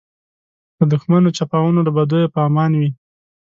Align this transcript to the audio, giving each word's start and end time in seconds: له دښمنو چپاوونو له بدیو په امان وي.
له 0.77 0.85
دښمنو 0.93 1.29
چپاوونو 1.37 1.79
له 1.87 1.91
بدیو 1.95 2.31
په 2.33 2.39
امان 2.47 2.71
وي. 2.79 2.89